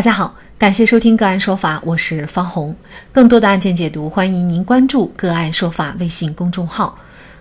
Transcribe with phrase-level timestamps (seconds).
[0.00, 2.74] 大家好，感谢收听个案说法，我是方红。
[3.12, 6.98] 更多的案件解读，欢迎您关注个案说法微信公众号。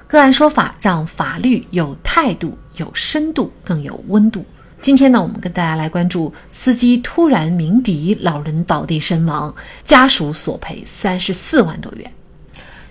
[0.08, 4.45] 个案说法让法律有态度、有深度、更有温度。
[4.82, 9.55] 今天呢，我们跟大家来关注司机突然鸣笛，老人倒地身亡，
[9.86, 12.12] 家属索赔三十四万多元。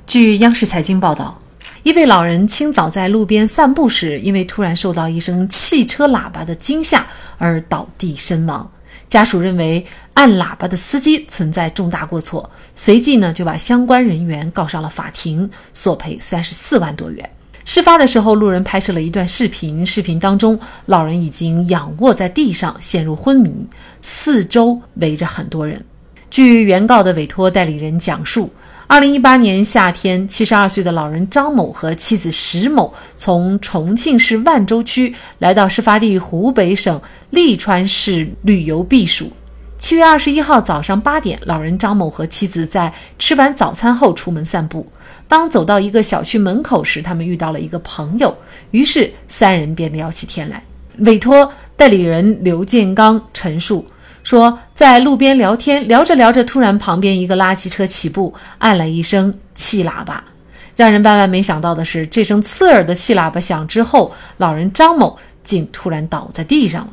[0.07, 1.39] 据央视财经报道，
[1.83, 7.07] 一位老人清早在路边散步时，因为突然受到一声汽车喇叭的惊吓
[7.37, 8.71] 而倒地身亡。
[9.09, 9.85] 家属认为
[10.15, 17.31] 按喇叭的司机存在重大过错，随即呢就把相关人员告上了法庭，索赔三十四万多元。
[17.65, 23.67] 事发的时候，路人拍摄了一段视频，视频当中老人已经仰卧在地上，陷入昏迷，
[24.03, 25.85] 四周围着很多人。
[26.31, 28.53] 据原告的委托代理人讲述。
[28.91, 39.31] 二零一八年夏天，七十二岁的老人张某和妻子石某从重庆市万州区来到事发地湖北省利川市旅游避暑。
[39.77, 44.87] 七月二十一号早上八点，老人张某和妻子在吃完早餐后出门散步。
[45.29, 48.35] 当走到一个小区门口时，他们遇到了一个朋友，
[48.71, 50.65] 于是三人便聊起天来。
[51.01, 53.85] 委托代理人刘建刚陈述。
[54.29, 60.23] 说在路边聊天，聊着聊着，突然旁边一个垃圾车起步，按了一声气喇叭。
[60.77, 66.91] 让人万万没想到的是，这声刺耳的气喇叭响之后，老人张某竟突然倒在地上了，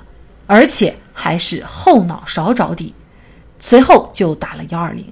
[0.47, 2.93] 而且还是后脑勺着地。
[3.59, 5.03] 随后就打了幺二零。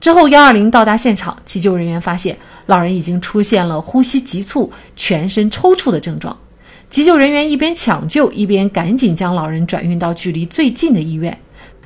[0.00, 6.38] 之后幺二零到达现场，急救人员发现老人已经出现了呼吸急促、全身抽搐的症状。
[6.88, 11.36] 急救人员一边抢救，一边赶紧将老人转运到距离最近的医院。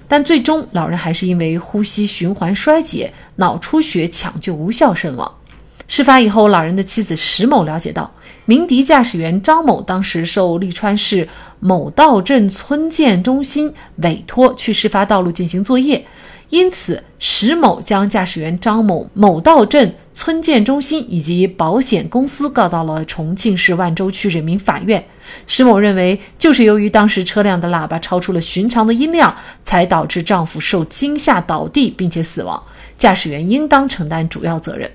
[0.09, 5.31] 但最终，老人还是因为呼吸循环衰竭、脑出血抢救无效身亡。
[5.87, 8.11] 事发以后，老人的妻子石某了解到，
[8.47, 11.29] 鸣笛驾驶员张某当时受利川市
[11.61, 16.05] 某道镇村建中心委托去事发道路进行作业。
[16.51, 25.05] 因此，石某将驾驶员张某、某道镇村建中心以及保险公司告到了重庆市万州区人民法院。
[25.47, 32.63] 石某认为，就是由于当时车辆的喇叭超出了寻常的音量，才导致丈夫受惊吓倒地并且死亡，
[32.97, 34.91] 驾驶员应当承担主要责任。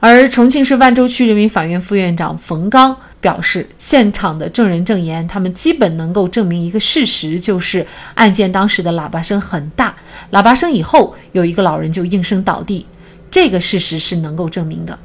[0.00, 9.96] 而重庆市万州区人民法院副院长冯刚表示，现场的证人证言，他们基本能够证明一个事实，就是案件当时的喇叭声很大，
[10.30, 12.86] 喇叭声以后有一个老人就应声倒地，
[13.28, 14.96] 这个事实是能够证明的。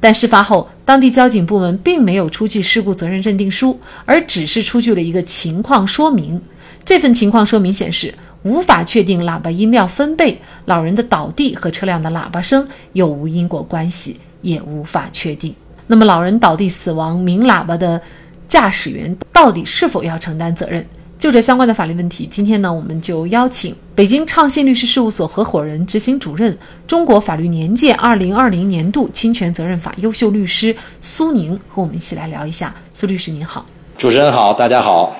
[0.00, 6.40] 但事发后，当地交警部门并没有出具事故责任认定书，而只是出具了一个情况说明。
[6.82, 8.14] 这份情况说明显示。
[8.44, 15.54] 无法确定喇叭音量分贝、老人的倒地和车辆的喇叭声有无因果关系，也无法确定。
[15.86, 18.00] 那么，老人倒地死亡，鸣喇叭的
[18.46, 20.86] 驾驶员到底是否要承担责任？
[21.18, 32.74] 就这相关的法律问题，今天呢，我们就邀请北京畅信律师事务所合伙人、执行主任、中国法律年鉴二零二零年度侵权责任法优秀律师苏宁和我们一起来聊一下。
[32.92, 33.64] 苏律师您好，
[33.96, 35.16] 主持人好，大家好。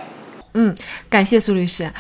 [0.53, 0.75] 嗯，
[1.09, 1.91] 感谢苏律师。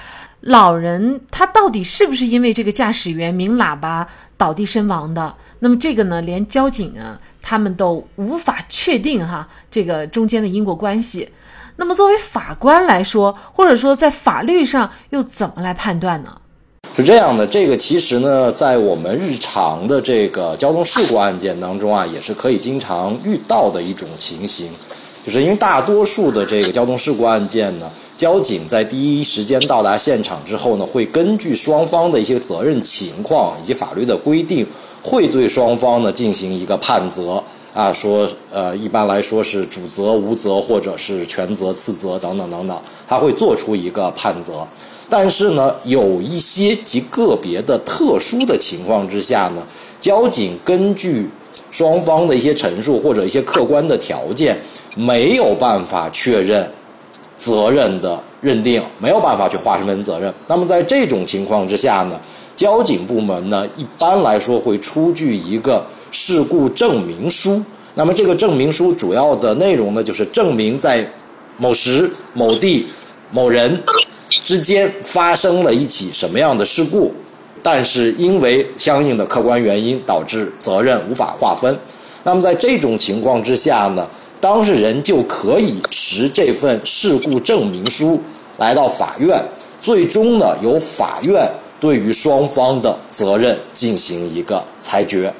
[0.46, 4.06] 老人他到底是不是因为这个驾驶员鸣喇叭
[4.36, 5.34] 倒地身亡的？
[5.60, 11.30] 那么这个呢，连交警啊他们都无法确定哈这个中间的因果关系。
[11.76, 16.36] 那么作为法官来说，或者说在法律上又怎么来判断呢？
[16.94, 24.68] 是这样的，这个其实呢，在我们日常的这个交通事故案件当中啊，也是可以经常遇到的一种情形，
[25.24, 27.90] 就是因为大多数的这个交通事故案件呢。
[28.16, 34.66] 交警在第一时间到达现场之后呢，会根据双方的一些责任情况以及法律的规定，
[35.02, 37.42] 会对双方呢进行一个判责
[37.74, 44.66] 啊，说呃一般来说是主责、无责或者是全责、次责等等等等，他会做出一个判责。
[45.10, 49.66] 但是呢，有一些极个别的特殊的情况之下呢，
[49.98, 51.28] 交警根据
[51.70, 54.56] 双方的一些陈述或者一些客观的条件，
[54.94, 56.70] 没有办法确认。
[57.36, 62.20] 责任的认定没有办法去划分责任，那么在这种情况之下呢，
[62.54, 67.62] 交警部门呢一般来说会出具一个事故证明书。
[67.96, 71.08] 那么这个证明书主要的内容呢，就是证明在
[71.58, 72.86] 某时某地
[73.30, 73.82] 某人
[74.30, 77.12] 之间发生了一起什么样的事故，
[77.62, 81.78] 但是因为相应的客观原因导致责任无法划分。
[82.22, 84.08] 那么在这种情况之下呢？
[84.44, 88.20] 当事人就可以持这份事故证明书
[88.58, 89.42] 来到法院，
[89.80, 91.50] 最终呢由法院
[91.80, 95.32] 对于双方的责任进行一个裁决。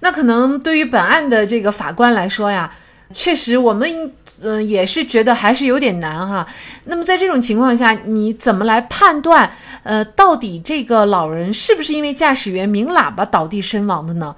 [0.00, 2.68] 那可能对于本案的这个法官来说呀，
[3.12, 4.12] 确实我们
[4.42, 6.44] 嗯，也是觉得还是有点难哈。
[6.86, 9.48] 那么在这种情况下，你怎么来判断，
[9.84, 14.34] 呃，到底这个老人是不是因为驾驶员鸣喇叭倒地身亡的呢？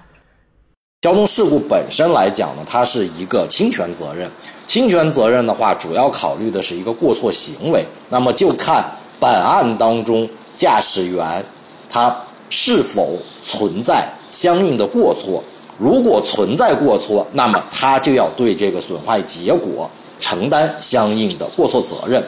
[1.03, 4.31] 交通事故本身来讲呢，它是一个侵权责任。
[4.69, 7.85] 侵权责任的话，主要考虑的是一个过错行为。
[8.09, 8.89] 那么就看
[9.19, 11.45] 本案当中驾驶员
[11.89, 12.17] 他
[12.51, 15.43] 是否存在相应的过错。
[15.77, 19.91] 如果存在过错，那么他就要对这个损坏结果
[20.21, 22.25] 承担相应的过错责任。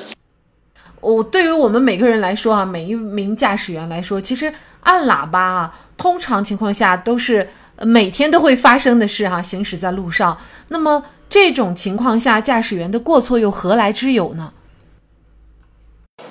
[1.01, 7.49] 我对于我们每个人来说啊，每一名驾驶员来说，其实按喇叭啊，通常情况下都是
[7.83, 9.41] 每天都会发生的事哈。
[9.41, 10.37] 行驶在路上，
[10.69, 14.53] 那么这种情况下，驾驶员的过错又何来之有呢？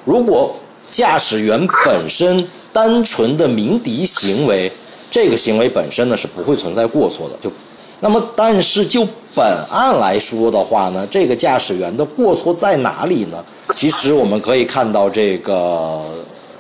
[0.06, 0.56] 如果
[0.90, 4.72] 驾驶员本身单纯的鸣笛行为。
[5.12, 7.52] 这个行为本身呢是不会存在过错的，就，
[8.00, 13.46] 那么但是就本案来说的话呢，这个驾驶员的过错在哪里呢？
[13.76, 16.02] 其实我们可以看到这个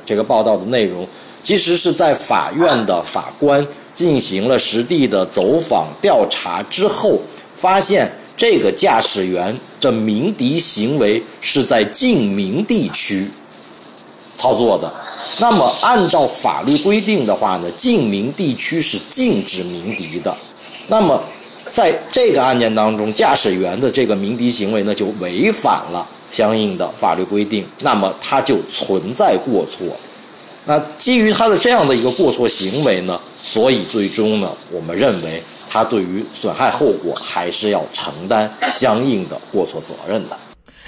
[0.06, 1.08] 这个报道的内容，
[1.42, 7.20] 其实是在法院的法官进行了实地的走访调查之后，
[7.54, 13.30] 发现这个驾驶员的鸣笛行为是在禁鸣地区
[14.36, 14.92] 操作的。
[15.40, 20.36] 那么，按照法律规定的话呢，禁鸣地区是禁止鸣笛的。
[20.88, 21.24] 那么，
[21.72, 29.88] 在这个案件当中，驾驶员的这个鸣笛行为呢，就违反了相应的法律规定，那么他就存在过错。
[30.66, 40.38] 那基于他的这样的一个过错行为呢，所以最终呢，我们认为他对于损害后果还是要承担相应的过错责任的。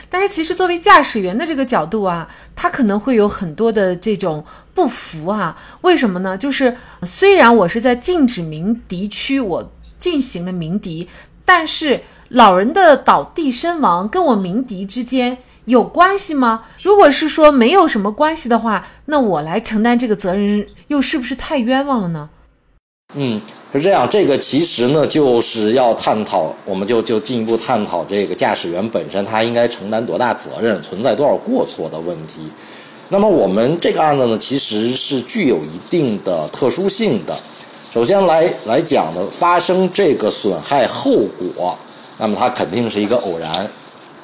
[0.10, 2.26] 但是，其实作为驾驶员的这个角度啊，
[2.56, 5.58] 他可能会有很多的这种不服啊。
[5.82, 6.38] 为什么呢？
[6.38, 11.10] 就是虽然我是在禁止鸣笛区，我进行了鸣笛，
[11.44, 16.64] 但是老人的倒地身亡跟我鸣笛之间有关系吗？
[16.84, 22.30] 如果是说没有什么关系的话，那我来承担这个责任，又是不是太冤枉了呢？
[23.14, 23.40] 嗯，
[23.72, 24.10] 是这样。
[24.10, 32.50] 这个其实呢，就是要探讨，我们就就进一步探讨这个驾驶员本身他应该承担多大责任，存在多少过错的问题。
[33.10, 37.38] 那么我们这个案子呢，其实是具有一定的特殊性的。
[37.90, 41.78] 首先来来讲呢，发生这个损害后果，
[42.18, 43.70] 那么它肯定是一个偶然，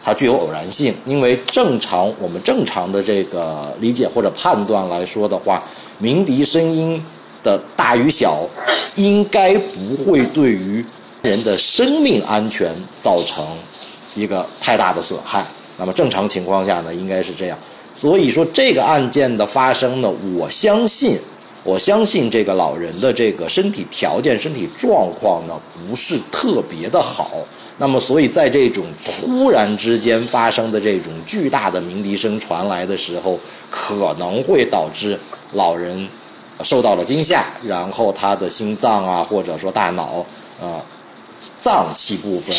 [0.03, 0.93] 它具有偶然性。
[1.05, 5.63] 因为正常我们正常的这个理解或者判断来说的话，
[5.99, 7.01] 鸣笛声音。
[7.43, 8.47] 的大与小，
[8.95, 10.83] 应该不会对于
[11.21, 13.45] 人的生命安全造成
[14.15, 15.45] 一个太大的损害。
[15.77, 17.57] 那么正常情况下呢，应该是这样。
[17.95, 21.17] 所以说这个案件的发生呢，我相信，
[21.63, 27.31] 我相信这个老人的这个身体条件、身体状况呢，不是特别的好。
[27.77, 33.39] 那么所以在这种突然之间发生的这种巨大的鸣笛声传来的时候，
[33.69, 35.19] 可能会导致
[35.53, 36.07] 老人。
[36.63, 40.25] 受到了惊吓，然后他的心脏啊，或者说大脑，
[40.61, 40.81] 呃，
[41.57, 42.55] 脏器部分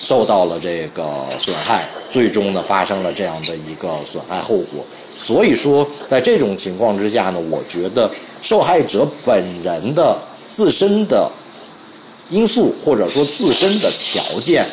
[0.00, 1.04] 受到了这个
[1.38, 4.84] 损害，最终呢发生了这样的一个损害后果。
[5.16, 10.16] 所以说，在这种情况之下呢，我觉得受害者本人的
[10.48, 11.30] 自身的
[12.30, 14.66] 因素或者说自身的条件，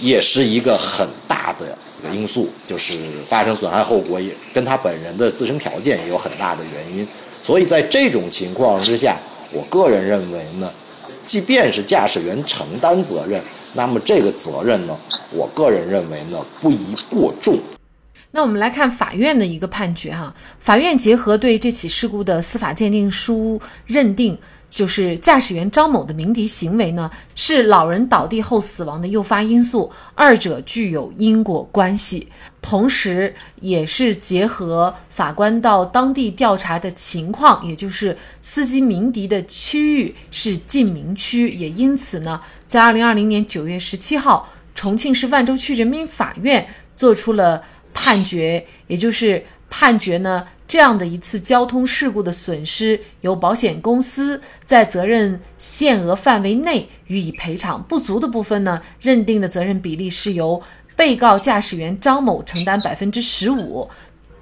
[0.00, 2.96] 也是一个很大的一个因素，就是
[3.26, 7.06] 发生损害后果也跟他本人的自身条件也有很大的原因。
[7.42, 9.16] 所以在这种情况之下，
[9.52, 10.70] 我个人认为呢，
[11.24, 13.40] 即便是驾驶员承担责任，
[13.74, 14.96] 那么这个责任呢，
[15.32, 17.58] 我个人认为呢，不宜过重。
[18.32, 24.38] 那我们来看法院的一个判决哈，法院结合对这起事故的司法鉴定书认定。
[24.70, 32.28] 就是驾驶员张某的鸣笛行为呢，是老人倒地后死亡的诱发因素，二者具有因果关系。
[32.62, 47.62] 同时，也是结合法官到当地调查的情况，也就是司机鸣笛的区域是禁鸣区，也因此呢，在二零二零年九月十七号，重庆市万州区人民法院作出了
[47.94, 50.46] 判决，也就是判决呢。
[50.68, 60.62] 这样的一次交通事故的损失，由保险公司在责任限额范围内予以赔偿；不足的部分呢，认定的责任比例是由
[61.00, 63.88] 被告驾驶员张某承担百分之十五，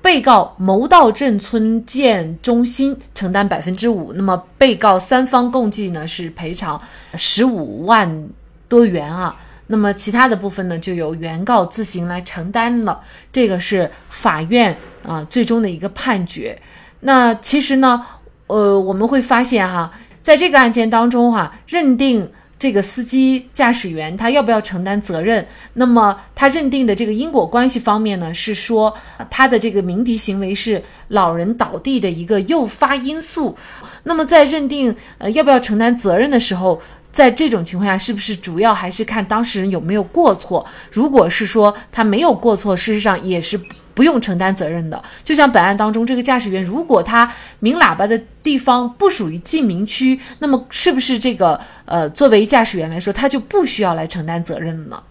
[0.02, 4.12] 被告谋道镇村建中心承担百分之五。
[4.14, 6.80] 那么，被告三方共计呢是赔偿
[7.14, 8.28] 十五万
[8.68, 9.36] 多元啊。
[9.68, 13.00] 那么其他的部分呢，就由原告自行来承担了。
[13.30, 16.60] 这个是法院啊最终的一个判决。
[17.02, 18.04] 那其实呢，
[18.48, 25.46] 呃，我们会发现哈，在这个案件当中哈，认定这个司机驾驶员他要不要承担责任？
[25.74, 28.92] 那么他认定的这个因果关系方面呢，是说
[29.30, 33.56] 他的这个鸣笛行为是老人倒地的一个诱发因素。
[34.02, 36.80] 那么在认定呃要不要承担责任的时候，
[37.12, 40.66] 在这种情况下，是不是主要还是看当事人有没有过错？
[40.90, 43.60] 如果是说他没有过错，事实上也是。
[43.98, 47.28] 不用承担责任的，就像本案当中这个驾驶员，如果他
[47.58, 55.02] 鸣喇叭的地方不属于禁鸣区，那么是不是这个呃，作为驾驶员来说，他就不需要来承担责任了呢？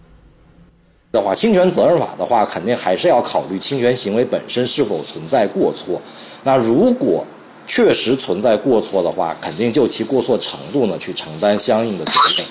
[1.12, 6.00] 的话，侵权责任法的话，肯定还是要考虑侵权行为本身是否存在过错。
[6.44, 7.26] 那如果
[7.66, 12.46] 确实存在过错的话，肯定就其过错程度呢去承担相应的责任。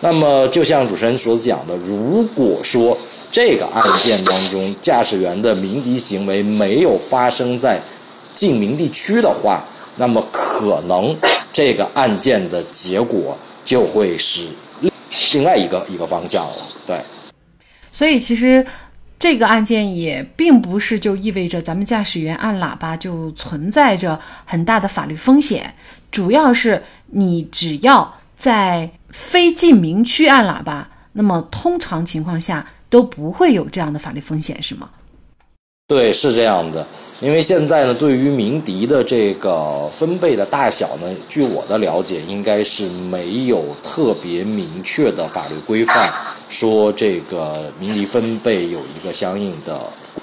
[0.00, 2.91] 那么，就像主持人所讲的，如果说。
[3.32, 7.80] 这个案件当中，驾驶员的鸣笛行为没有发生在
[8.34, 9.64] 禁鸣地区的话，
[9.96, 11.16] 那么可能
[11.50, 13.34] 这个案件的结果
[13.64, 14.48] 就会是
[15.32, 16.56] 另外一个一个方向了。
[16.86, 17.00] 对，
[17.90, 18.66] 所以其实
[19.18, 25.74] 这个案件也并不是就意味着咱们驾驶员按喇叭就存在着很大的法律风险，
[26.10, 32.66] 主要是你只要在非禁鸣区按喇叭，那么通常情况下。
[32.92, 34.90] 都不会有这样的法律风险，是吗？
[35.88, 36.86] 对，是这样的。
[37.20, 46.12] 因为现在呢，对于鸣笛的这个分贝的大小呢，据我的了解，应该是没有特别明确的法律规范，
[46.50, 49.80] 说这个鸣笛分贝有一个相应的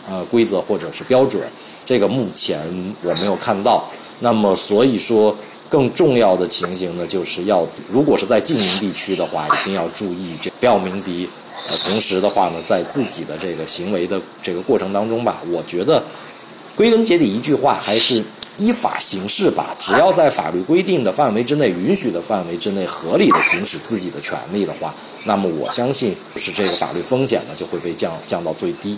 [0.08, 1.42] 呃规则或者是标准。
[1.84, 2.60] 这个目前
[3.02, 3.84] 我没有看到。
[4.20, 5.36] 那么，所以说
[5.70, 11.28] 更重要的情形呢，就是要如果是在禁鸣地区的话，一定要注意这不要鸣笛。
[11.68, 16.04] 呃，同时的话呢，在自己的这个行为的这个过程当中吧，我觉得
[16.75, 18.24] 归根结底一句话，还是
[18.58, 19.75] 依法行事吧。
[19.80, 24.94] 只要在法律规定的范围之内、允许的范围之内，合理的行使自己的权利的话，
[25.25, 28.98] 那么我相信是这个法律风险呢就会被降降到最低。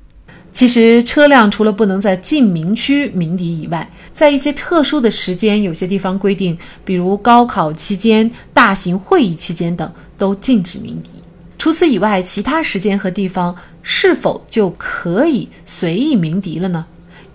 [0.51, 11.11] 其实，车辆除了不能在禁鸣区鸣笛以外，在一些特殊的时间，有些地方规定，比如高考期间、大型会议期间等，都禁止鸣笛。
[11.57, 16.85] 除此以外，其他时间和地方是否就可以随意鸣笛了呢？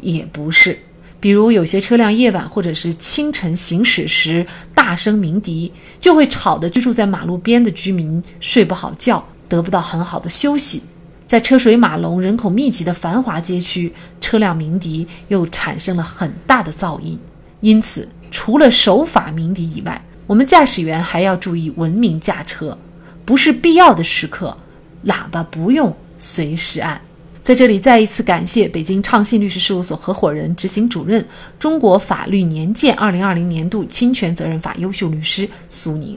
[0.01, 0.79] 也不是。
[1.19, 10.83] 比如，有些车辆夜晚或者是清晨行驶时大声鸣笛，就会吵得居住在马路边的居民睡不好觉，得不到很好的休息。
[11.27, 17.19] 在车水马龙、人口密集的繁华街区，车辆鸣笛又产生了很大的噪音。
[17.61, 22.79] 因此，除了守法鸣笛以外，我们驾驶员还要注意文明驾车。
[23.25, 24.57] 不是必要的时刻，
[25.05, 27.01] 喇叭不用随时按。
[27.43, 31.27] 在这里，再一次感谢北京畅信律师事务所合伙人、执行主任、
[31.59, 36.17] 中国法律年鉴二零二零年度侵权责任法优秀律师苏宁。